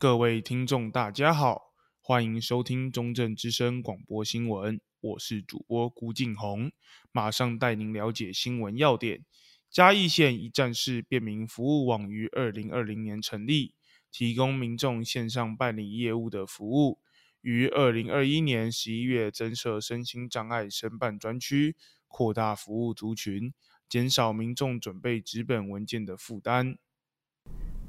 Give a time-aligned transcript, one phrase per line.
[0.00, 6.70] 各位听众，大家好，欢迎收听中正之声广播新闻，我是主播辜敬宏，
[7.10, 9.24] 马上带您了解新闻要点。
[9.68, 13.74] 嘉义县一站式便民服务网于二零二零年成立，
[14.12, 17.00] 提供民众线上办理业务的服务。
[17.40, 21.74] 于二零二一年十一月增设身心障碍申办专区，
[22.06, 23.52] 扩大服务族群，
[23.88, 26.78] 减少民众准备纸本文件的负担。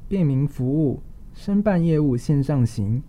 [0.08, 1.04] 便民服务。
[1.34, 3.02] 申办业务线上行，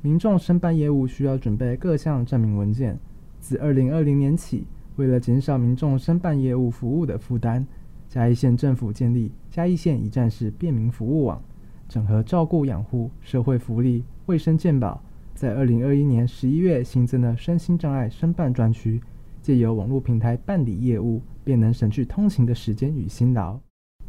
[0.00, 2.98] 民众申办业务需要准备各项证明文件。
[3.40, 7.66] 自二零二零年起，为了减少民众申办业务服务的负担，
[8.08, 11.42] 嘉义县政府建立嘉义县一站式便民服务网，
[11.88, 15.02] 整合照顾养护、社会福利、卫生健保。
[15.34, 19.00] 在二零二一年十一月新增了身心障碍申办专区，
[19.40, 23.58] 借由网络平台办理业务，便能省去通勤的时间与辛劳。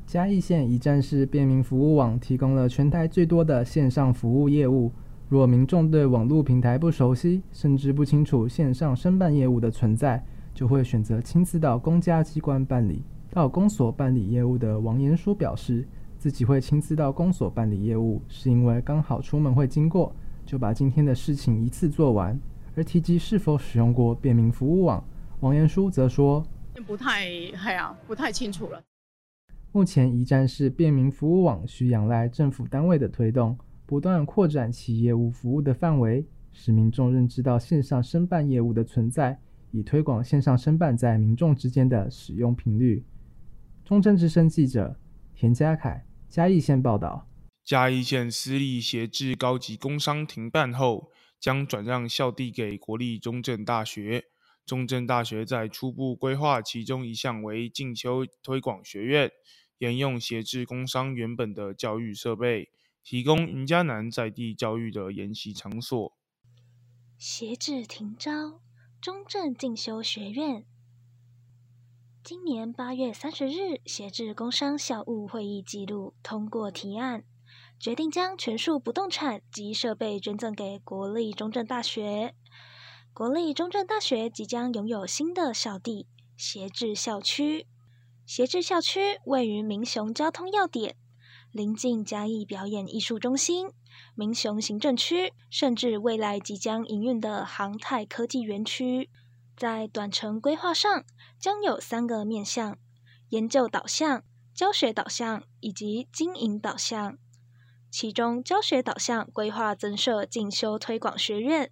[0.06, 4.92] 嘉义县一站式便民服务网提供了全台最多的线上服务业务。
[5.30, 13.04] 若民众对网络平台不熟悉，甚至不清楚线上申办业务的存在，就会选择亲自到公家机关办理。
[13.32, 15.88] 到公所办理业务的王延书表示，
[16.20, 20.16] 自己会亲自到公所办理业务，是因为刚好出门会经过，
[20.46, 22.40] 就把今天的事情一次做完。
[22.76, 25.04] 而提及是否使用过便民服务网，
[25.40, 26.46] 王延书则说
[26.86, 27.24] ：“不太，
[27.64, 28.80] 哎呀，不太清楚了。”
[29.76, 33.58] 目前，一站式便民服务网需仰赖政府单位的推动，
[33.88, 39.40] 不断扩展其业务服务的范围，使民众认知到线上申办业务的存在，
[39.72, 43.04] 以推广线上申办在民众之间的使用频率。
[43.84, 44.96] 中正之声记者
[45.34, 47.28] 田家凯嘉义县报道：
[47.66, 54.26] 嘉义县私立协志高级工商停办后，将转让校地给国立中正大学。
[54.66, 59.30] 中正大学在初步规划其中一项为进修推广学院。
[59.80, 62.72] 沿用协志工商原本的教育设备，
[63.04, 66.14] 提供云嘉南在地教育的研习场所。
[67.18, 68.62] 协志停招，
[69.02, 70.66] 中正进修学院。
[72.24, 77.26] 今年八月三十日，协志工商校务会议记录通过提案，
[77.78, 82.34] 决定将全数不动产及设备捐赠给国立中正大学。
[83.14, 86.08] 国立中正大学即将拥有新的校地——
[86.38, 87.68] 协志校区。
[88.26, 90.96] 协志校区位于民雄交通要点，
[91.52, 93.68] 临近嘉义表演艺术中心、
[94.16, 99.10] 民雄行政区，甚至未来即将营运的航太科技园区。
[99.58, 101.04] 在短程规划上，
[101.38, 102.78] 将有三个面向：
[103.30, 104.24] 研究导向、
[104.56, 107.18] 教学导向以及经营导向。
[107.92, 111.70] 其中，教学导向规划增设进修推广学院，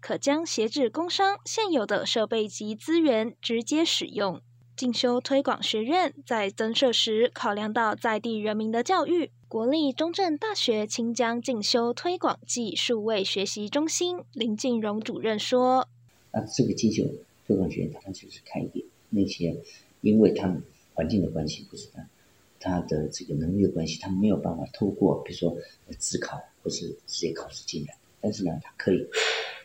[0.00, 4.40] 可将协志工商现有的设备及资源直接使用。
[4.78, 9.32] 进修推广学院在增设时，考量到在地人民的教育。
[9.48, 15.88] 国立中正大学清江进修推广暨数位学习中心林进荣主任说
[16.30, 17.02] ：“那这个进修
[17.44, 19.56] 推广学院，它就是看一点那些，
[20.00, 20.62] 因为他们
[20.94, 22.08] 环境的关系，不是他
[22.60, 25.56] 他的这个能力的关系，他没有办法透过比如说
[25.98, 29.04] 自考或是直接考试进来，但是呢，他可以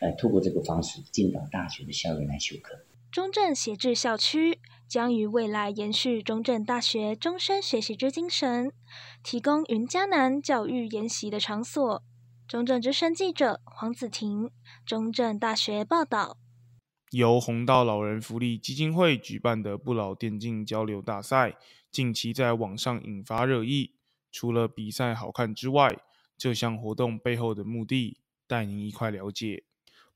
[0.00, 2.76] 呃透过这个方式进到大学的校园来修课。”
[3.14, 4.58] 中正协治校区
[4.88, 8.72] 将于未来延续中正大学终身学习之精神，
[9.22, 12.02] 提供云嘉南教育研习的场所。
[12.48, 14.50] 中正之声记者黄子婷，
[14.84, 16.38] 中正大学报道。
[17.12, 21.54] 由弘道老人福利基金会举办的不老电竞交流大赛，
[21.92, 23.94] 近期在网上引发热议。
[24.32, 26.00] 除了比赛好看之外，
[26.36, 29.62] 这项活动背后的目的，带您一块了解。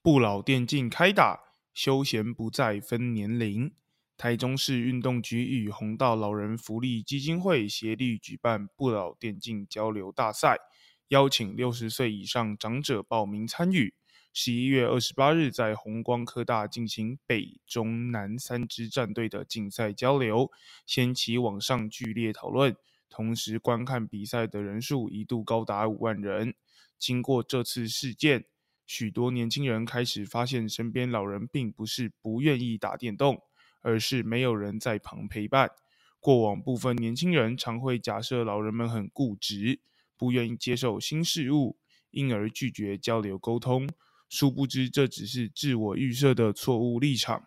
[0.03, 1.44] 不老电竞开打。
[1.78, 3.72] 休闲不再分年龄。
[4.16, 10.59] 台中市运动局与弘道老人福利基金会协力举办不老电竞交流大赛，
[11.06, 13.94] 邀请六十岁以上长者报名参与。
[14.32, 20.50] 十一月二十八日在红光科大进行北中南三支战队的竞赛交流，
[20.85, 22.75] 掀起网上剧烈讨论。
[23.08, 26.56] 同时观看比赛的人数一度高达五万人。
[26.99, 28.47] 经过这次事件，
[28.88, 33.43] 许多年轻人开始发现，身边老人并不是不愿意打电动，
[33.82, 35.70] 而是没有人在旁陪伴。
[36.19, 39.81] 过往部分年轻人常会假设老人们很固执，
[40.17, 41.76] 不愿意接受新事物，
[42.11, 43.87] 因而拒绝交流沟通。
[44.31, 47.44] 殊不知，这只是自我预设的错误立场。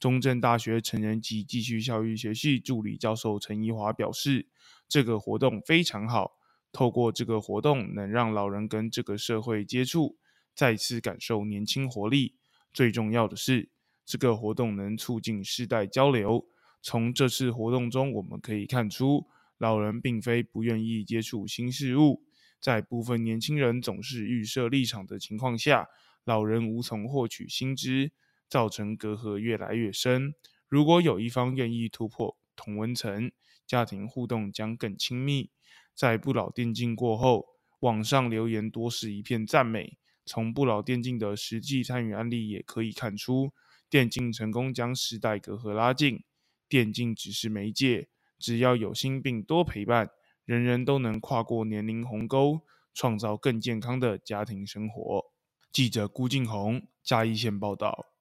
[0.00, 4.46] 中正大学成人及继续教育学系助理教授陈怡华表示，
[4.88, 6.32] 这个活动非常好，
[6.72, 10.16] 透过这个活动能让老人跟这个社会接触。
[10.58, 12.34] 再次感受年轻活力，
[12.74, 13.70] 最重要的是，
[14.04, 16.44] 这个活动能促进世代交流。
[16.82, 19.28] 从这次活动中，我们可以看出，
[19.58, 22.24] 老人并非不愿意接触新事物，
[22.60, 25.86] 在部分年轻人总是预设立场的情况下，
[26.24, 28.10] 老人无从获取新知，
[28.48, 30.34] 造成隔阂越来越深。
[30.66, 33.30] 如果有一方愿意突破同温层，
[33.64, 35.52] 家庭互动将更亲密。
[35.94, 37.46] 在不老电竞过后，
[37.78, 39.96] 网上留言多是一片赞美。
[40.28, 43.50] 从不老电竞的实际参与案例也可以看出，
[43.88, 46.22] 电竞成功将世代隔阂拉近。
[46.68, 48.08] 电竞只是媒介，
[48.38, 50.10] 只要有心并多陪伴，
[50.44, 52.60] 人人都能跨过年龄鸿沟，
[52.92, 55.24] 创造更健康的家庭生活。
[55.72, 58.12] 记者辜敬宏，嘉义县报道。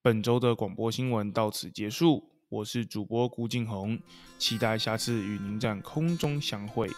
[0.00, 4.00] 本周的广播新闻到此结束，我是主播辜敬宏，
[4.38, 6.88] 期待下次与您在空中相会。